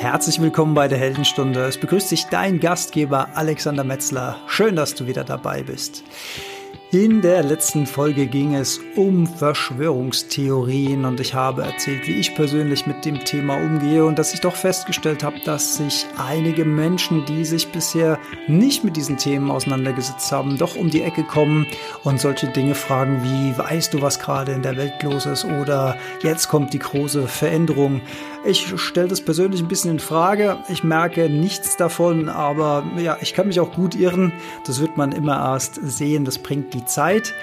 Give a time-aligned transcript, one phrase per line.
[0.00, 1.62] Herzlich willkommen bei der Heldenstunde.
[1.66, 4.38] Es begrüßt dich dein Gastgeber Alexander Metzler.
[4.46, 6.04] Schön, dass du wieder dabei bist.
[6.92, 12.86] In der letzten Folge ging es um Verschwörungstheorien und ich habe erzählt, wie ich persönlich
[12.86, 17.44] mit dem Thema umgehe und dass ich doch festgestellt habe, dass sich einige Menschen, die
[17.44, 21.66] sich bisher nicht mit diesen Themen auseinandergesetzt haben, doch um die Ecke kommen
[22.02, 25.96] und solche Dinge fragen wie, weißt du, was gerade in der Welt los ist oder
[26.22, 28.00] jetzt kommt die große Veränderung.
[28.42, 30.56] Ich stelle das persönlich ein bisschen in Frage.
[30.70, 34.32] Ich merke nichts davon, aber ja, ich kann mich auch gut irren.
[34.66, 36.24] Das wird man immer erst sehen.
[36.24, 37.34] Das bringt die Zeit.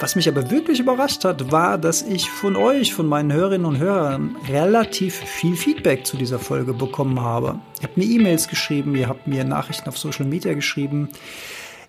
[0.00, 3.78] Was mich aber wirklich überrascht hat, war, dass ich von euch, von meinen Hörerinnen und
[3.78, 7.60] Hörern, relativ viel Feedback zu dieser Folge bekommen habe.
[7.80, 11.10] Ihr habt mir E-Mails geschrieben, ihr habt mir Nachrichten auf Social Media geschrieben.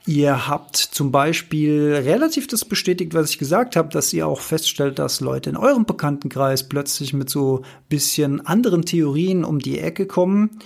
[0.08, 4.98] Ihr habt zum Beispiel relativ das bestätigt, was ich gesagt habe, dass ihr auch feststellt,
[4.98, 10.60] dass Leute in eurem Bekanntenkreis plötzlich mit so bisschen anderen Theorien um die Ecke kommen.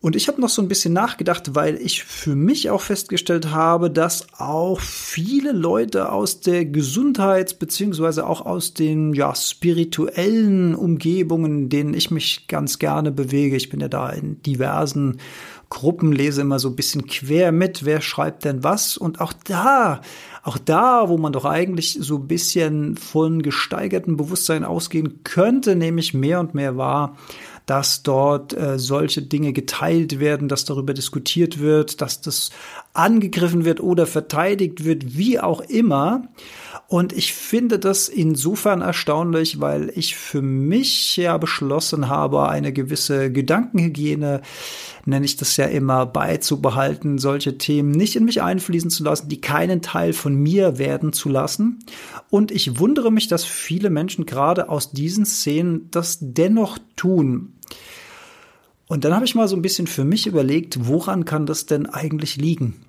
[0.00, 3.90] Und ich habe noch so ein bisschen nachgedacht, weil ich für mich auch festgestellt habe,
[3.90, 11.68] dass auch viele Leute aus der Gesundheits- beziehungsweise auch aus den ja, spirituellen Umgebungen, in
[11.68, 15.18] denen ich mich ganz gerne bewege, ich bin ja da in diversen
[15.70, 18.96] Gruppen, lese immer so ein bisschen quer mit, wer schreibt denn was.
[18.96, 20.00] Und auch da,
[20.42, 26.00] auch da, wo man doch eigentlich so ein bisschen von gesteigertem Bewusstsein ausgehen könnte, nehme
[26.00, 27.16] ich mehr und mehr wahr,
[27.66, 32.48] dass dort äh, solche Dinge geteilt werden, dass darüber diskutiert wird, dass das
[32.98, 36.28] angegriffen wird oder verteidigt wird, wie auch immer.
[36.88, 43.30] Und ich finde das insofern erstaunlich, weil ich für mich ja beschlossen habe, eine gewisse
[43.30, 44.40] Gedankenhygiene,
[45.04, 49.40] nenne ich das ja immer, beizubehalten, solche Themen nicht in mich einfließen zu lassen, die
[49.40, 51.78] keinen Teil von mir werden zu lassen.
[52.30, 57.52] Und ich wundere mich, dass viele Menschen gerade aus diesen Szenen das dennoch tun.
[58.88, 61.86] Und dann habe ich mal so ein bisschen für mich überlegt, woran kann das denn
[61.86, 62.87] eigentlich liegen?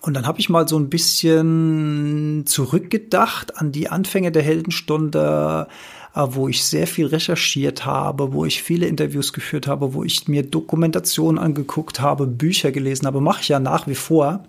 [0.00, 5.68] Und dann habe ich mal so ein bisschen zurückgedacht an die Anfänge der Heldenstunde,
[6.14, 10.28] äh, wo ich sehr viel recherchiert habe, wo ich viele Interviews geführt habe, wo ich
[10.28, 14.44] mir Dokumentationen angeguckt habe, Bücher gelesen habe, mache ich ja nach wie vor.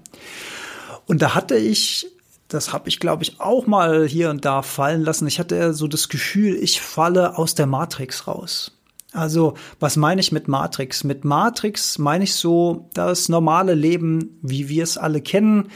[1.06, 2.08] Und da hatte ich,
[2.48, 5.88] das habe ich glaube ich auch mal hier und da fallen lassen, ich hatte so
[5.88, 8.77] das Gefühl, ich falle aus der Matrix raus.
[9.18, 11.04] Also, was meine ich mit Matrix?
[11.04, 15.70] Mit Matrix meine ich so das normale Leben, wie wir es alle kennen.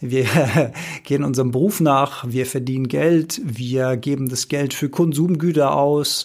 [0.00, 0.26] Wir
[1.04, 6.24] gehen unserem Beruf nach, wir verdienen Geld, wir geben das Geld für Konsumgüter aus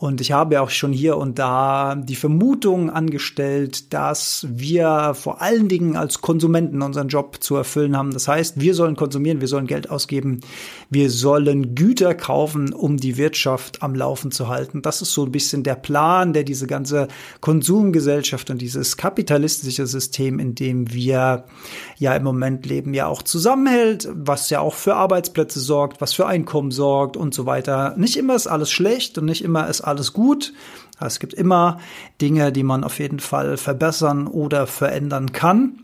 [0.00, 5.68] und ich habe auch schon hier und da die Vermutung angestellt, dass wir vor allen
[5.68, 8.10] Dingen als Konsumenten unseren Job zu erfüllen haben.
[8.10, 10.40] Das heißt, wir sollen konsumieren, wir sollen Geld ausgeben,
[10.88, 14.80] wir sollen Güter kaufen, um die Wirtschaft am Laufen zu halten.
[14.80, 17.08] Das ist so ein bisschen der Plan, der diese ganze
[17.42, 21.44] Konsumgesellschaft und dieses kapitalistische System, in dem wir
[21.98, 26.26] ja im Moment leben, ja auch zusammenhält, was ja auch für Arbeitsplätze sorgt, was für
[26.26, 27.94] Einkommen sorgt und so weiter.
[27.98, 30.52] Nicht immer ist alles schlecht und nicht immer ist alles gut.
[31.00, 31.80] Es gibt immer
[32.20, 35.80] Dinge, die man auf jeden Fall verbessern oder verändern kann.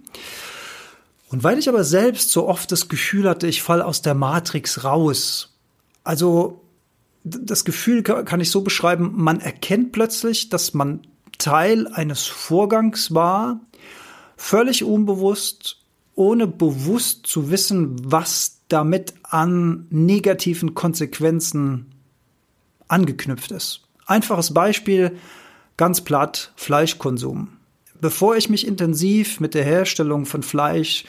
[1.29, 4.85] Und weil ich aber selbst so oft das Gefühl hatte, ich falle aus der Matrix
[4.85, 5.55] raus.
[6.05, 6.63] Also
[7.25, 11.01] das Gefühl kann ich so beschreiben, man erkennt plötzlich, dass man
[11.39, 13.61] Teil eines Vorgangs war,
[14.37, 15.79] völlig unbewusst,
[16.15, 21.95] ohne bewusst zu wissen, was damit an negativen Konsequenzen
[22.89, 23.86] angeknüpft ist.
[24.07, 25.19] Einfaches Beispiel,
[25.77, 27.49] ganz platt, Fleischkonsum.
[28.01, 31.05] Bevor ich mich intensiv mit der Herstellung von Fleisch,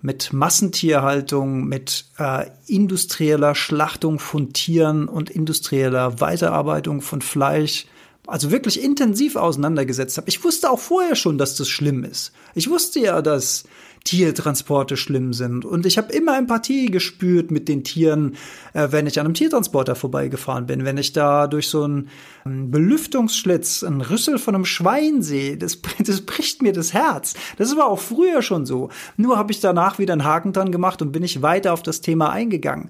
[0.00, 7.86] mit Massentierhaltung, mit äh, industrieller Schlachtung von Tieren und industrieller Weiterarbeitung von Fleisch,
[8.26, 10.28] also wirklich intensiv auseinandergesetzt habe.
[10.28, 12.32] Ich wusste auch vorher schon, dass das schlimm ist.
[12.54, 13.64] Ich wusste ja, dass
[14.04, 15.64] Tiertransporte schlimm sind.
[15.64, 18.36] Und ich habe immer Empathie gespürt mit den Tieren,
[18.72, 20.84] äh, wenn ich an einem Tiertransporter vorbeigefahren bin.
[20.84, 22.08] Wenn ich da durch so einen
[22.44, 27.34] Belüftungsschlitz einen Rüssel von einem Schwein sehe, das, das bricht mir das Herz.
[27.58, 28.88] Das war auch früher schon so.
[29.16, 32.00] Nur habe ich danach wieder einen Haken dran gemacht und bin ich weiter auf das
[32.00, 32.88] Thema eingegangen.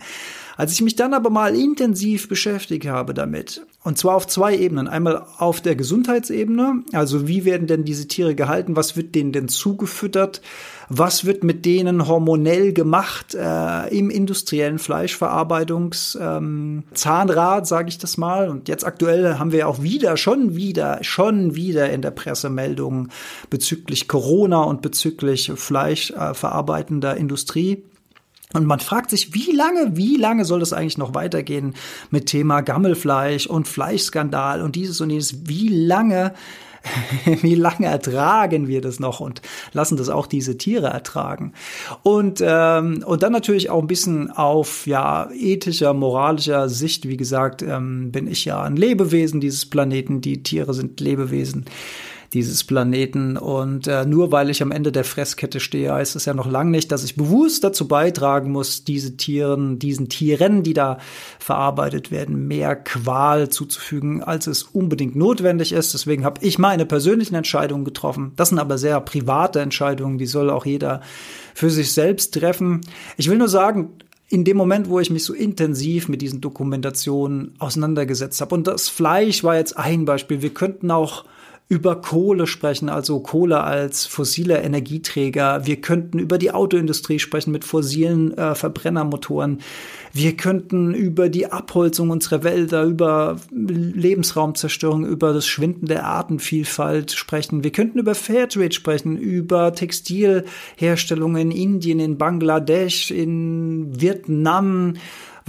[0.56, 4.88] Als ich mich dann aber mal intensiv beschäftigt habe damit, und zwar auf zwei Ebenen.
[4.88, 9.48] Einmal auf der Gesundheitsebene, also wie werden denn diese Tiere gehalten, was wird denen denn
[9.48, 10.42] zugefüttert,
[10.90, 18.50] was wird mit denen hormonell gemacht äh, im industriellen Fleischverarbeitungs ähm, sage ich das mal.
[18.50, 23.10] Und jetzt aktuell haben wir auch wieder, schon wieder, schon wieder in der Presse Meldungen
[23.48, 27.82] bezüglich Corona und bezüglich fleischverarbeitender äh, Industrie.
[28.52, 31.74] Und man fragt sich, wie lange, wie lange soll das eigentlich noch weitergehen
[32.10, 35.48] mit Thema Gammelfleisch und Fleischskandal und dieses und jenes?
[35.48, 36.34] Wie lange,
[37.42, 39.40] wie lange ertragen wir das noch und
[39.72, 41.52] lassen das auch diese Tiere ertragen?
[42.02, 47.06] Und, ähm, und dann natürlich auch ein bisschen auf ja, ethischer, moralischer Sicht.
[47.06, 50.20] Wie gesagt, ähm, bin ich ja ein Lebewesen dieses Planeten.
[50.20, 51.66] Die Tiere sind Lebewesen
[52.32, 53.36] dieses Planeten.
[53.36, 56.70] Und äh, nur weil ich am Ende der Fresskette stehe, heißt es ja noch lange
[56.70, 60.98] nicht, dass ich bewusst dazu beitragen muss, diese Tieren, diesen Tieren, die da
[61.38, 65.92] verarbeitet werden, mehr Qual zuzufügen, als es unbedingt notwendig ist.
[65.94, 68.32] Deswegen habe ich meine persönlichen Entscheidungen getroffen.
[68.36, 71.00] Das sind aber sehr private Entscheidungen, die soll auch jeder
[71.54, 72.82] für sich selbst treffen.
[73.16, 73.90] Ich will nur sagen,
[74.28, 78.54] in dem Moment, wo ich mich so intensiv mit diesen Dokumentationen auseinandergesetzt habe.
[78.54, 80.40] Und das Fleisch war jetzt ein Beispiel.
[80.40, 81.24] Wir könnten auch
[81.70, 85.66] über Kohle sprechen, also Kohle als fossile Energieträger.
[85.66, 89.60] Wir könnten über die Autoindustrie sprechen mit fossilen äh, Verbrennermotoren.
[90.12, 97.62] Wir könnten über die Abholzung unserer Wälder, über Lebensraumzerstörung, über das Schwinden der Artenvielfalt sprechen.
[97.62, 104.94] Wir könnten über Fairtrade sprechen, über Textilherstellung in Indien, in Bangladesch, in Vietnam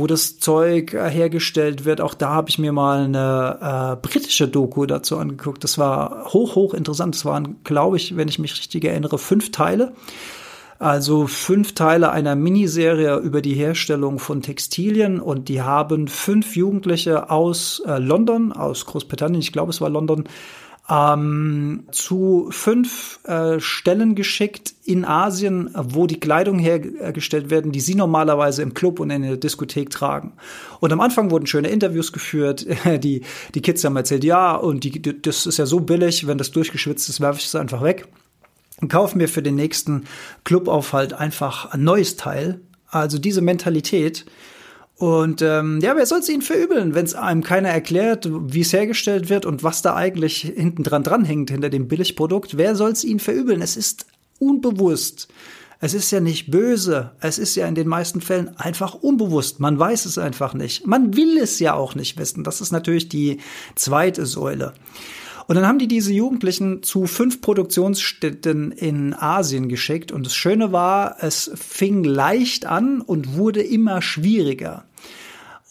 [0.02, 2.02] wo das Zeug äh, hergestellt wird.
[2.02, 5.64] Auch da habe ich mir mal eine äh, britische Doku dazu angeguckt.
[5.64, 7.14] Das war hoch, hoch interessant.
[7.14, 9.94] Das waren, glaube ich, wenn ich mich richtig erinnere, fünf Teile.
[10.80, 17.30] Also fünf Teile einer Miniserie über die Herstellung von Textilien und die haben fünf Jugendliche
[17.30, 20.24] aus äh, London, aus Großbritannien, ich glaube es war London,
[20.92, 27.96] ähm, zu fünf äh, Stellen geschickt in Asien, wo die Kleidung hergestellt werden, die sie
[27.96, 30.34] normalerweise im Club und in der Diskothek tragen.
[30.82, 32.66] Und am Anfang wurden schöne Interviews geführt.
[33.02, 33.22] Die,
[33.56, 37.08] die Kids haben erzählt, ja, und die, das ist ja so billig, wenn das durchgeschwitzt
[37.10, 38.08] ist, werfe ich es einfach weg.
[38.82, 40.06] Und kaufe mir für den nächsten
[40.44, 42.60] Clubaufhalt einfach ein neues Teil.
[42.88, 44.26] Also diese Mentalität,
[45.02, 48.72] und ähm, ja, wer soll es ihnen verübeln, wenn es einem keiner erklärt, wie es
[48.72, 52.56] hergestellt wird und was da eigentlich hinten dran dranhängt hinter dem Billigprodukt?
[52.56, 53.64] Wer soll es ihnen verübeln?
[53.64, 54.06] Es ist
[54.38, 55.28] unbewusst.
[55.80, 57.14] Es ist ja nicht böse.
[57.20, 59.60] Es ist ja in den meisten Fällen einfach unbewusst.
[59.60, 60.86] Man weiß es einfach nicht.
[60.86, 62.44] Man will es ja auch nicht wissen.
[62.44, 63.40] Das ist natürlich die
[63.74, 64.74] zweite Säule.
[65.52, 70.14] Und dann haben die diese Jugendlichen zu fünf Produktionsstätten in Asien geschickt.
[70.14, 74.86] Und das Schöne war, es fing leicht an und wurde immer schwieriger.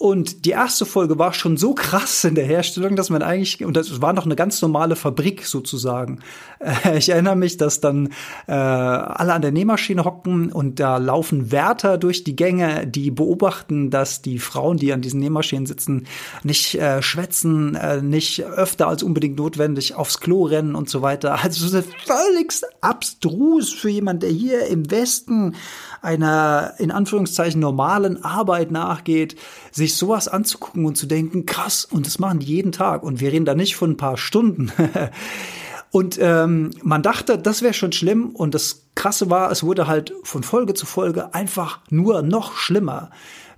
[0.00, 3.76] Und die erste Folge war schon so krass in der Herstellung, dass man eigentlich, und
[3.76, 6.20] das war noch eine ganz normale Fabrik sozusagen.
[6.58, 8.08] Äh, ich erinnere mich, dass dann
[8.46, 13.90] äh, alle an der Nähmaschine hocken und da laufen Wärter durch die Gänge, die beobachten,
[13.90, 16.06] dass die Frauen, die an diesen Nähmaschinen sitzen,
[16.44, 21.44] nicht äh, schwätzen, äh, nicht öfter als unbedingt notwendig aufs Klo rennen und so weiter.
[21.44, 25.56] Also so völlig abstrus für jemand, der hier im Westen
[26.00, 29.36] einer in Anführungszeichen normalen Arbeit nachgeht,
[29.72, 33.02] sich sowas anzugucken und zu denken, krass, und das machen die jeden Tag.
[33.02, 34.72] Und wir reden da nicht von ein paar Stunden.
[35.90, 38.30] und ähm, man dachte, das wäre schon schlimm.
[38.30, 43.10] Und das Krasse war, es wurde halt von Folge zu Folge einfach nur noch schlimmer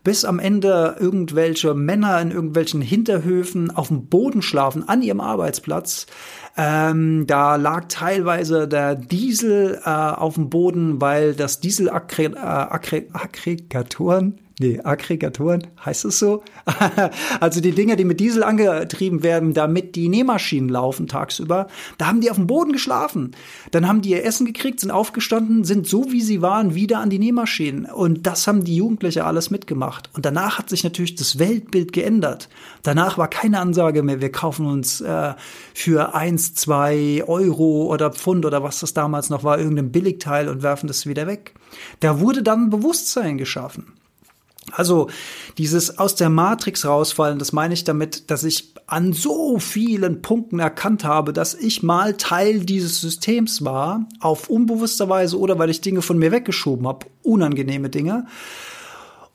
[0.05, 6.06] bis am Ende irgendwelche Männer in irgendwelchen Hinterhöfen auf dem Boden schlafen an ihrem Arbeitsplatz.
[6.56, 15.66] Ähm, da lag teilweise der Diesel äh, auf dem Boden, weil das Dieselaggregatoren Nee, Aggregatoren,
[15.84, 16.43] heißt es so?
[17.40, 22.20] also die Dinge, die mit Diesel angetrieben werden, damit die Nähmaschinen laufen tagsüber, da haben
[22.20, 23.34] die auf dem Boden geschlafen.
[23.70, 27.08] Dann haben die ihr Essen gekriegt, sind aufgestanden, sind so wie sie waren wieder an
[27.08, 27.86] die Nähmaschinen.
[27.86, 30.10] Und das haben die Jugendliche alles mitgemacht.
[30.12, 32.48] Und danach hat sich natürlich das Weltbild geändert.
[32.82, 35.34] Danach war keine Ansage mehr, wir kaufen uns äh,
[35.72, 40.62] für eins, zwei Euro oder Pfund oder was das damals noch war, irgendein Billigteil und
[40.62, 41.55] werfen das wieder weg.
[42.00, 43.94] Da wurde dann Bewusstsein geschaffen.
[44.70, 45.08] Also
[45.58, 50.60] dieses aus der Matrix rausfallen, das meine ich damit, dass ich an so vielen Punkten
[50.60, 55.81] erkannt habe, dass ich mal Teil dieses Systems war, auf unbewusster Weise oder weil ich
[55.81, 58.26] Dinge von mir weggeschoben habe, unangenehme Dinge.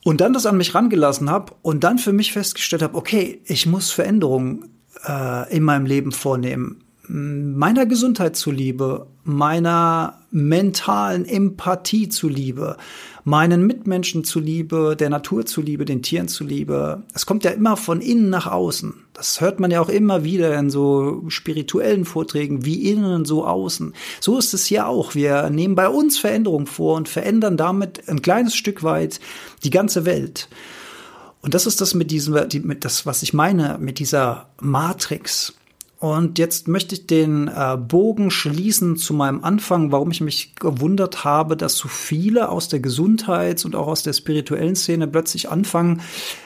[0.05, 3.65] Und dann das an mich rangelassen habe und dann für mich festgestellt habe, okay, ich
[3.65, 4.69] muss Veränderungen
[5.05, 12.77] äh, in meinem Leben vornehmen meiner Gesundheit zuliebe, meiner mentalen Empathie zuliebe,
[13.23, 17.03] meinen Mitmenschen zuliebe, der Natur zuliebe, den Tieren zuliebe.
[17.13, 18.93] Es kommt ja immer von innen nach außen.
[19.13, 23.93] Das hört man ja auch immer wieder in so spirituellen Vorträgen, wie innen, so außen.
[24.19, 25.15] So ist es hier auch.
[25.15, 29.19] Wir nehmen bei uns Veränderung vor und verändern damit ein kleines Stück weit
[29.63, 30.49] die ganze Welt.
[31.41, 32.33] Und das ist das mit diesem,
[32.63, 35.53] mit das, was ich meine, mit dieser Matrix.
[35.99, 41.23] Und jetzt möchte ich den äh, Bogen schließen zu meinem Anfang, warum ich mich gewundert
[41.23, 46.01] habe, dass so viele aus der Gesundheits- und auch aus der spirituellen Szene plötzlich anfangen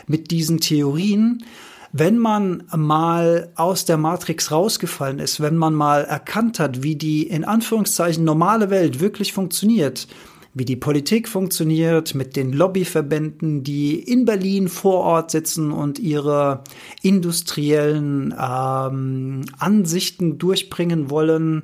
[0.08, 1.43] mit diesen Theorien.
[1.91, 7.24] Wenn man mal aus der Matrix rausgefallen ist, wenn man mal erkannt hat, wie die
[7.24, 10.08] in Anführungszeichen normale Welt wirklich funktioniert,
[10.53, 16.63] wie die Politik funktioniert, mit den Lobbyverbänden, die in Berlin vor Ort sitzen und ihre
[17.01, 21.63] industriellen ähm, Ansichten durchbringen wollen.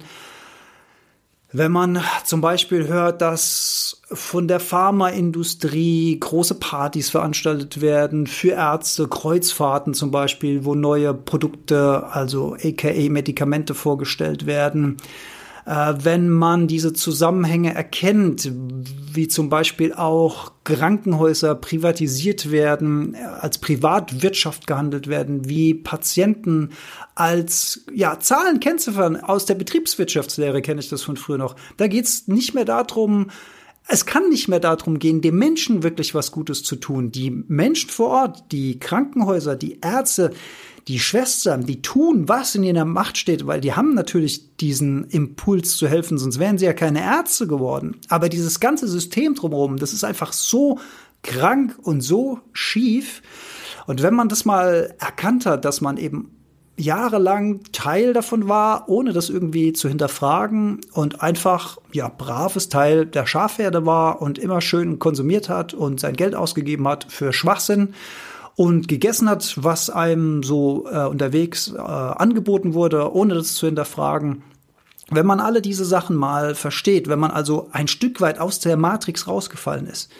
[1.51, 9.07] Wenn man zum Beispiel hört, dass von der Pharmaindustrie große Partys veranstaltet werden für Ärzte,
[9.07, 14.97] Kreuzfahrten zum Beispiel, wo neue Produkte, also aka Medikamente vorgestellt werden,
[15.67, 18.49] äh, wenn man diese Zusammenhänge erkennt,
[19.13, 26.69] wie zum Beispiel auch Krankenhäuser privatisiert werden, äh, als Privatwirtschaft gehandelt werden, wie Patienten
[27.15, 29.17] als ja, Zahlen kennziffern.
[29.17, 31.57] Aus der Betriebswirtschaftslehre kenne ich das von früher noch.
[31.75, 33.29] Da geht es nicht mehr darum,
[33.89, 37.11] es kann nicht mehr darum gehen, dem Menschen wirklich was Gutes zu tun.
[37.11, 40.31] Die Menschen vor Ort, die Krankenhäuser, die Ärzte,
[40.87, 45.75] die Schwestern, die tun, was in ihrer Macht steht, weil die haben natürlich diesen Impuls
[45.75, 47.97] zu helfen, sonst wären sie ja keine Ärzte geworden.
[48.07, 50.79] Aber dieses ganze System drumherum, das ist einfach so
[51.23, 53.21] krank und so schief.
[53.85, 56.31] Und wenn man das mal erkannt hat, dass man eben
[56.77, 63.25] jahrelang Teil davon war, ohne das irgendwie zu hinterfragen und einfach, ja, braves Teil der
[63.25, 67.93] Schafherde war und immer schön konsumiert hat und sein Geld ausgegeben hat für Schwachsinn
[68.57, 74.41] und gegessen hat, was einem so äh, unterwegs äh, angeboten wurde, ohne das zu hinterfragen.
[75.11, 78.75] Wenn man alle diese Sachen mal versteht, wenn man also ein Stück weit aus der
[78.75, 80.11] Matrix rausgefallen ist,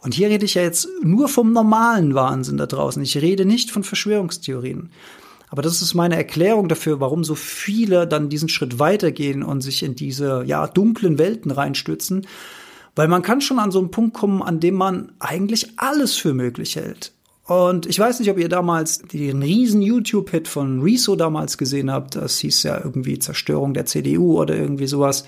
[0.00, 3.70] und hier rede ich ja jetzt nur vom normalen Wahnsinn da draußen, ich rede nicht
[3.70, 4.90] von Verschwörungstheorien.
[5.48, 9.84] Aber das ist meine Erklärung dafür, warum so viele dann diesen Schritt weitergehen und sich
[9.84, 12.26] in diese ja dunklen Welten reinstürzen,
[12.96, 16.34] weil man kann schon an so einen Punkt kommen, an dem man eigentlich alles für
[16.34, 17.12] möglich hält.
[17.46, 22.16] Und ich weiß nicht, ob ihr damals den riesen YouTube-Hit von Rezo damals gesehen habt.
[22.16, 25.24] Das hieß ja irgendwie Zerstörung der CDU oder irgendwie sowas.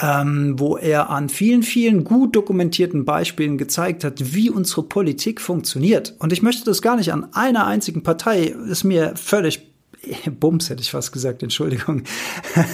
[0.00, 6.16] Ähm, wo er an vielen, vielen gut dokumentierten Beispielen gezeigt hat, wie unsere Politik funktioniert.
[6.18, 9.73] Und ich möchte das gar nicht an einer einzigen Partei, ist mir völlig
[10.40, 12.02] Bums hätte ich fast gesagt, Entschuldigung.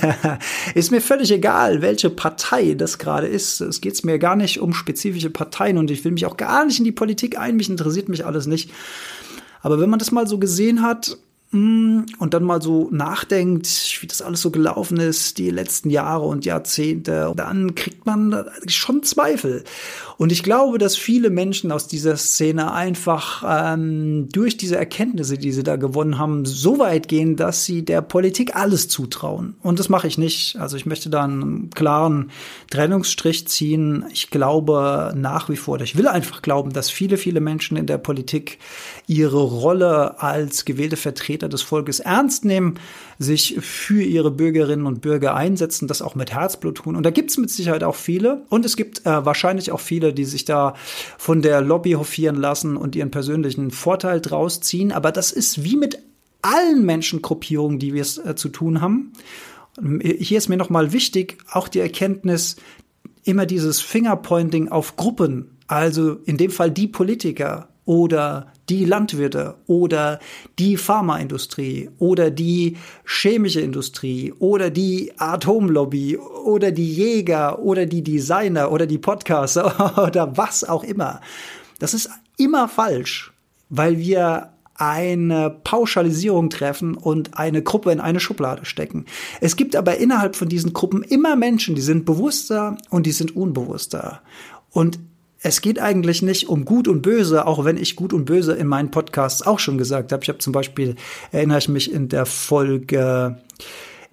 [0.75, 3.61] ist mir völlig egal, welche Partei das gerade ist.
[3.61, 6.79] Es geht mir gar nicht um spezifische Parteien und ich will mich auch gar nicht
[6.79, 7.57] in die Politik ein.
[7.57, 8.71] Mich interessiert mich alles nicht.
[9.63, 11.19] Aber wenn man das mal so gesehen hat,
[11.53, 16.45] und dann mal so nachdenkt, wie das alles so gelaufen ist, die letzten Jahre und
[16.45, 19.65] Jahrzehnte, dann kriegt man schon Zweifel.
[20.17, 25.51] Und ich glaube, dass viele Menschen aus dieser Szene einfach ähm, durch diese Erkenntnisse, die
[25.51, 29.57] sie da gewonnen haben, so weit gehen, dass sie der Politik alles zutrauen.
[29.63, 30.57] Und das mache ich nicht.
[30.57, 32.31] Also ich möchte da einen klaren
[32.71, 34.05] Trennungsstrich ziehen.
[34.13, 37.99] Ich glaube nach wie vor, ich will einfach glauben, dass viele, viele Menschen in der
[37.99, 38.59] Politik
[39.09, 42.75] ihre Rolle als gewählte Vertreter des Volkes ernst nehmen,
[43.19, 46.97] sich für ihre Bürgerinnen und Bürger einsetzen, das auch mit Herzblut tun.
[46.97, 48.43] Und da gibt es mit Sicherheit auch viele.
[48.49, 50.75] Und es gibt äh, wahrscheinlich auch viele, die sich da
[51.19, 54.93] von der Lobby hofieren lassen und ihren persönlichen Vorteil draus ziehen.
[54.93, 55.99] Aber das ist wie mit
[56.43, 59.13] allen Menschengruppierungen, die wir es äh, zu tun haben.
[60.03, 62.57] Hier ist mir nochmal wichtig, auch die Erkenntnis,
[63.25, 70.21] immer dieses Fingerpointing auf Gruppen, also in dem Fall die Politiker oder die Landwirte oder
[70.61, 78.71] die Pharmaindustrie oder die chemische Industrie oder die Atomlobby oder die Jäger oder die Designer
[78.71, 81.21] oder die Podcaster oder was auch immer.
[81.81, 83.33] Das ist immer falsch,
[83.71, 89.05] weil wir eine Pauschalisierung treffen und eine Gruppe in eine Schublade stecken.
[89.41, 93.35] Es gibt aber innerhalb von diesen Gruppen immer Menschen, die sind bewusster und die sind
[93.35, 94.23] unbewusster.
[94.71, 95.01] Und
[95.43, 98.67] es geht eigentlich nicht um Gut und Böse, auch wenn ich Gut und Böse in
[98.67, 100.23] meinen Podcasts auch schon gesagt habe.
[100.23, 100.97] Ich habe zum Beispiel,
[101.33, 103.39] erinnere ich mich in der Folge,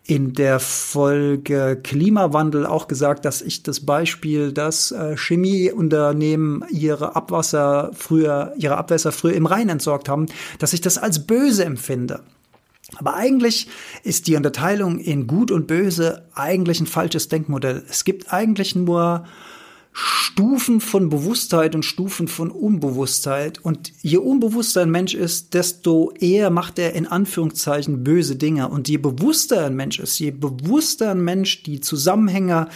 [0.06, 7.92] in der Folge Klimawandel auch gesagt, dass ich das Beispiel, dass äh, Chemieunternehmen ihre Abwasser
[7.94, 10.28] früher, ihre Abwässer früher im Rhein entsorgt haben,
[10.60, 12.22] dass ich das als böse empfinde.
[12.96, 13.68] Aber eigentlich
[14.04, 17.84] ist die Unterteilung in Gut und Böse eigentlich ein falsches Denkmodell.
[17.90, 19.26] Es gibt eigentlich nur
[20.00, 23.58] Stufen von Bewusstheit und Stufen von Unbewusstheit.
[23.58, 28.70] Und je unbewusster ein Mensch ist, desto eher macht er in Anführungszeichen böse Dinge.
[28.70, 32.68] Und je bewusster ein Mensch ist, je bewusster ein Mensch die Zusammenhänge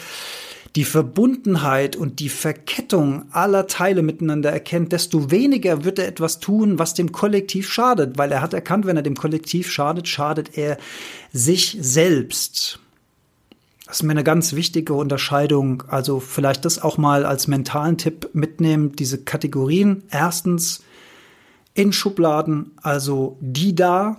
[0.76, 6.80] die Verbundenheit und die Verkettung aller Teile miteinander erkennt, desto weniger wird er etwas tun,
[6.80, 10.78] was dem Kollektiv schadet, weil er hat erkannt, wenn er dem Kollektiv schadet, schadet er
[11.34, 12.80] sich selbst.
[13.92, 15.84] Das ist mir eine ganz wichtige Unterscheidung.
[15.90, 20.04] Also vielleicht das auch mal als mentalen Tipp mitnehmen, diese Kategorien.
[20.10, 20.82] Erstens
[21.74, 24.16] in Schubladen, also die da,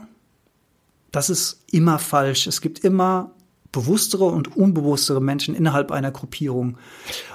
[1.10, 2.46] das ist immer falsch.
[2.46, 3.30] Es gibt immer
[3.72, 6.76] bewusstere und unbewusstere Menschen innerhalb einer Gruppierung.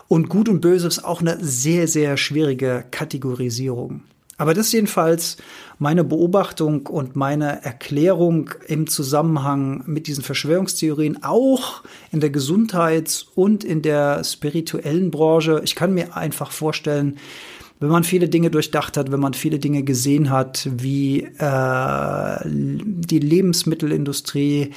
[0.08, 4.01] Und gut und böse ist auch eine sehr, sehr schwierige Kategorisierung.
[4.38, 5.38] Aber das ist jedenfalls
[5.79, 13.63] meine Beobachtung und meine Erklärung im Zusammenhang mit diesen Verschwörungstheorien, auch in der Gesundheits- und
[13.63, 15.62] in der spirituellen Branche.
[15.63, 17.17] Ich kann mir einfach vorstellen,
[17.79, 23.20] wenn man viele Dinge durchdacht hat, wenn man viele Dinge gesehen hat, wie äh, die
[23.20, 24.72] Lebensmittelindustrie,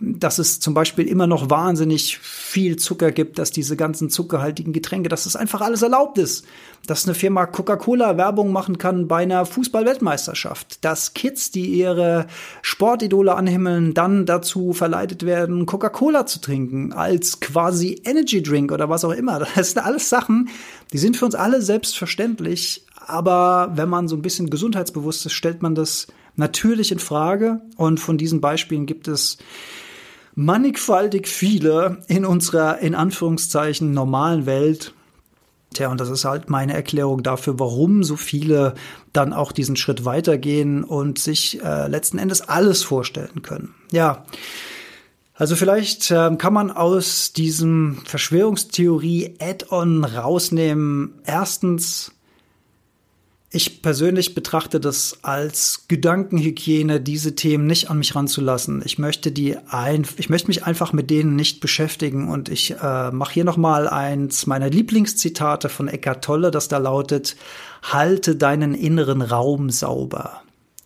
[0.00, 5.08] dass es zum Beispiel immer noch wahnsinnig viel Zucker gibt, dass diese ganzen zuckerhaltigen Getränke,
[5.08, 6.44] dass das einfach alles erlaubt ist.
[6.86, 10.84] Dass eine Firma Coca-Cola Werbung machen kann bei einer Fußball-Weltmeisterschaft.
[10.84, 12.26] Dass Kids, die ihre
[12.62, 19.04] Sportidole anhimmeln, dann dazu verleitet werden, Coca-Cola zu trinken als quasi Energy Drink oder was
[19.04, 19.46] auch immer.
[19.54, 20.48] Das sind alles Sachen,
[20.92, 22.84] die sind für uns alle selbstverständlich.
[23.06, 27.60] Aber wenn man so ein bisschen gesundheitsbewusst ist, stellt man das natürlich in Frage.
[27.76, 29.38] Und von diesen Beispielen gibt es
[30.34, 34.92] mannigfaltig viele in unserer, in Anführungszeichen, normalen Welt.
[35.74, 38.74] Tja, und das ist halt meine Erklärung dafür, warum so viele
[39.12, 43.74] dann auch diesen Schritt weitergehen und sich äh, letzten Endes alles vorstellen können.
[43.90, 44.24] Ja.
[45.36, 51.14] Also vielleicht äh, kann man aus diesem Verschwörungstheorie Add-on rausnehmen.
[51.24, 52.12] Erstens,
[53.54, 58.82] ich persönlich betrachte das als Gedankenhygiene, diese Themen nicht an mich ranzulassen.
[58.84, 63.10] Ich möchte die ein, ich möchte mich einfach mit denen nicht beschäftigen und ich äh,
[63.12, 67.36] mache hier noch mal eins meiner Lieblingszitate von Eckhart Tolle, das da lautet:
[67.82, 70.42] Halte deinen inneren Raum sauber.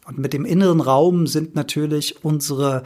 [0.07, 2.83] Und mit dem inneren Raum sind natürlich unsere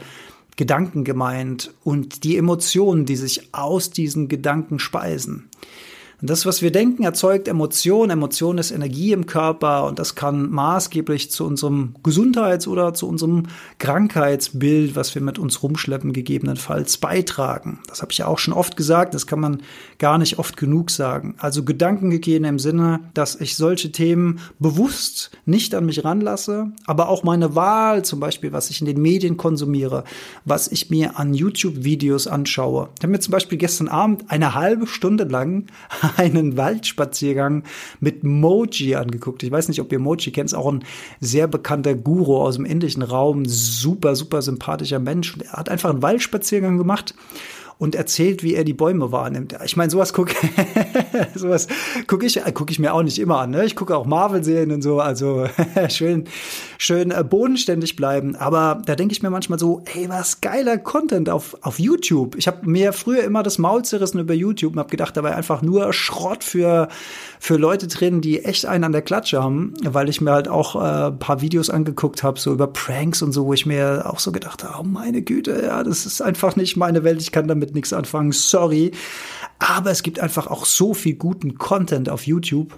[0.55, 5.49] Gedanken gemeint und die Emotionen, die sich aus diesen Gedanken speisen.
[6.23, 8.09] Und das, was wir denken, erzeugt Emotion.
[8.09, 13.47] Emotion ist Energie im Körper und das kann maßgeblich zu unserem Gesundheits- oder zu unserem
[13.77, 17.79] Krankheitsbild, was wir mit uns rumschleppen, gegebenenfalls beitragen.
[17.89, 19.63] Das habe ich ja auch schon oft gesagt, das kann man
[19.97, 21.35] gar nicht oft genug sagen.
[21.39, 27.23] Also Gedankenhygiene im Sinne, dass ich solche Themen bewusst nicht an mich ranlasse, aber auch
[27.23, 30.05] meine Wahl, zum Beispiel, was ich in den Medien konsumiere,
[30.45, 32.91] was ich mir an YouTube-Videos anschaue.
[32.97, 35.65] Ich habe mir zum Beispiel gestern Abend eine halbe Stunde lang
[36.17, 37.63] einen Waldspaziergang
[37.99, 39.43] mit Moji angeguckt.
[39.43, 40.83] Ich weiß nicht, ob ihr Moji kennt, auch ein
[41.19, 45.33] sehr bekannter Guru aus dem indischen Raum, super, super sympathischer Mensch.
[45.33, 47.13] Und er hat einfach einen Waldspaziergang gemacht
[47.77, 49.55] und erzählt, wie er die Bäume wahrnimmt.
[49.63, 50.33] Ich meine, sowas gucke
[51.35, 51.67] sowas
[52.07, 53.51] guck ich, guck ich mir auch nicht immer an.
[53.51, 53.65] Ne?
[53.65, 55.47] Ich gucke auch Marvel-Serien und so, also
[55.89, 56.25] schön,
[56.77, 58.35] schön äh, bodenständig bleiben.
[58.35, 62.35] Aber da denke ich mir manchmal so, hey, was geiler Content auf, auf YouTube.
[62.37, 65.35] Ich habe mir früher immer das Maul zerrissen über YouTube und habe gedacht, da war
[65.35, 66.87] einfach nur Schrott für,
[67.39, 70.75] für Leute drin, die echt einen an der Klatsche haben, weil ich mir halt auch
[70.75, 74.31] äh, paar Videos angeguckt habe, so über Pranks und so, wo ich mir auch so
[74.31, 77.62] gedacht habe, oh meine Güte, ja, das ist einfach nicht meine Welt, ich kann damit
[77.63, 78.91] damit nichts anfangen, sorry.
[79.59, 82.77] Aber es gibt einfach auch so viel guten Content auf YouTube.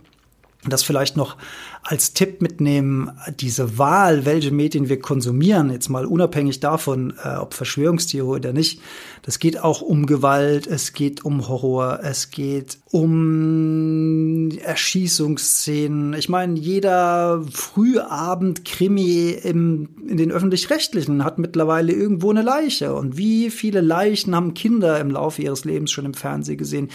[0.67, 1.37] Das vielleicht noch
[1.83, 7.53] als Tipp mitnehmen, diese Wahl, welche Medien wir konsumieren, jetzt mal unabhängig davon, äh, ob
[7.53, 8.81] Verschwörungstheorie oder nicht,
[9.21, 14.14] das geht auch um Gewalt, es geht um Horror, es geht um
[14.57, 16.13] Erschießungsszenen.
[16.13, 22.93] Ich meine, jeder Frühabend-Krimi in den öffentlich-rechtlichen hat mittlerweile irgendwo eine Leiche.
[22.93, 26.89] Und wie viele Leichen haben Kinder im Laufe ihres Lebens schon im Fernsehen gesehen?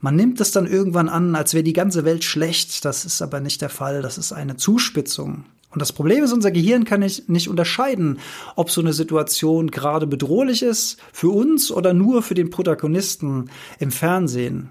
[0.00, 2.84] Man nimmt es dann irgendwann an, als wäre die ganze Welt schlecht.
[2.84, 4.02] Das ist aber nicht der Fall.
[4.02, 5.44] Das ist eine Zuspitzung.
[5.70, 8.18] Und das Problem ist, unser Gehirn kann nicht, nicht unterscheiden,
[8.56, 13.90] ob so eine Situation gerade bedrohlich ist für uns oder nur für den Protagonisten im
[13.90, 14.70] Fernsehen.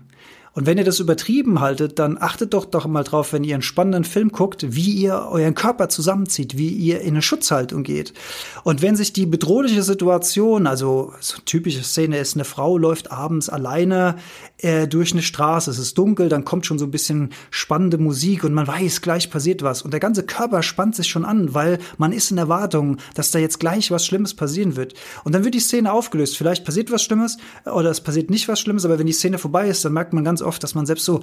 [0.57, 3.61] Und wenn ihr das übertrieben haltet, dann achtet doch doch mal drauf, wenn ihr einen
[3.61, 8.11] spannenden Film guckt, wie ihr euren Körper zusammenzieht, wie ihr in eine Schutzhaltung geht.
[8.63, 13.49] Und wenn sich die bedrohliche Situation, also so typische Szene ist, eine Frau läuft abends
[13.49, 14.15] alleine
[14.57, 18.43] äh, durch eine Straße, es ist dunkel, dann kommt schon so ein bisschen spannende Musik
[18.43, 19.83] und man weiß, gleich passiert was.
[19.83, 23.37] Und der ganze Körper spannt sich schon an, weil man ist in Erwartung, dass da
[23.37, 24.95] jetzt gleich was Schlimmes passieren wird.
[25.23, 26.35] Und dann wird die Szene aufgelöst.
[26.35, 29.67] Vielleicht passiert was Schlimmes oder es passiert nicht was Schlimmes, aber wenn die Szene vorbei
[29.67, 31.21] ist, dann merkt man ganz oft, dass man selbst so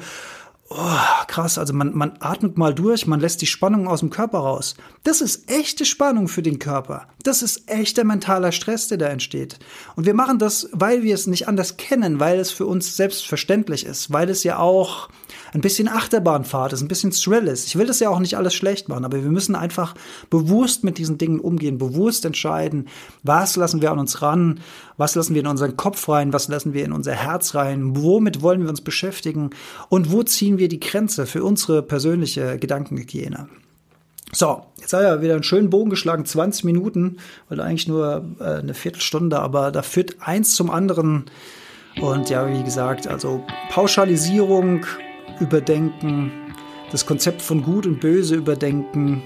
[0.69, 4.39] oh, krass, also man, man atmet mal durch, man lässt die Spannung aus dem Körper
[4.39, 4.75] raus.
[5.03, 7.07] Das ist echte Spannung für den Körper.
[7.23, 9.59] Das ist echter mentaler Stress, der da entsteht.
[9.97, 13.85] Und wir machen das, weil wir es nicht anders kennen, weil es für uns selbstverständlich
[13.85, 15.09] ist, weil es ja auch
[15.55, 17.69] ein bisschen Achterbahnfahrt ist, ein bisschen Thrill ist.
[17.69, 19.95] Ich will das ja auch nicht alles schlecht machen, aber wir müssen einfach
[20.29, 22.89] bewusst mit diesen Dingen umgehen, bewusst entscheiden,
[23.23, 24.61] was lassen wir an uns ran,
[24.97, 28.43] was lassen wir in unseren Kopf rein, was lassen wir in unser Herz rein, womit
[28.43, 29.51] wollen wir uns beschäftigen
[29.89, 33.49] und wo ziehen wir die Grenze für unsere persönliche Gedankenhygiene.
[34.33, 38.25] So, jetzt habe ich ja wieder einen schönen Bogen geschlagen, 20 Minuten, weil eigentlich nur
[38.41, 41.27] äh, eine Viertelstunde, aber da führt eins zum anderen.
[42.01, 44.85] Und ja, wie gesagt, also Pauschalisierung
[45.41, 46.33] überdenken,
[46.91, 49.23] das Konzept von Gut und Böse überdenken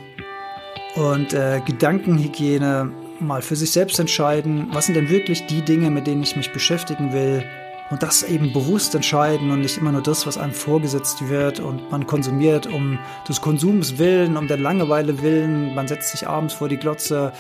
[0.94, 2.90] und äh, Gedankenhygiene
[3.20, 6.52] mal für sich selbst entscheiden, was sind denn wirklich die Dinge, mit denen ich mich
[6.52, 7.44] beschäftigen will
[7.90, 11.90] und das eben bewusst entscheiden und nicht immer nur das, was einem vorgesetzt wird und
[11.90, 16.68] man konsumiert um des Konsums willen, um der Langeweile willen, man setzt sich abends vor
[16.68, 17.32] die Glotze,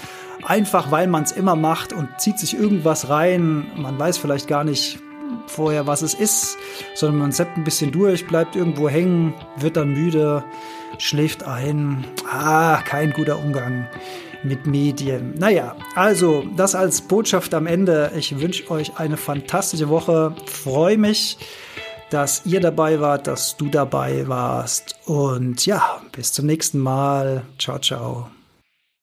[0.42, 4.64] einfach weil man es immer macht und zieht sich irgendwas rein, man weiß vielleicht gar
[4.64, 4.98] nicht,
[5.46, 6.56] vorher, was es ist,
[6.94, 10.44] sondern man seppt ein bisschen durch, bleibt irgendwo hängen, wird dann müde,
[10.98, 12.04] schläft ein.
[12.30, 13.86] Ah, kein guter Umgang
[14.42, 15.34] mit Medien.
[15.38, 18.12] Naja, also das als Botschaft am Ende.
[18.16, 20.34] Ich wünsche euch eine fantastische Woche.
[20.46, 21.38] Freue mich,
[22.10, 24.96] dass ihr dabei wart, dass du dabei warst.
[25.06, 27.42] Und ja, bis zum nächsten Mal.
[27.58, 28.28] Ciao, ciao.